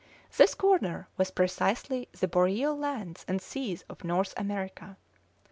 This 0.35 0.55
corner 0.55 1.09
was 1.15 1.29
precisely 1.29 2.09
the 2.19 2.27
boreal 2.27 2.75
lands 2.75 3.23
and 3.27 3.39
seas 3.39 3.83
of 3.87 4.03
North 4.03 4.33
America. 4.35 4.97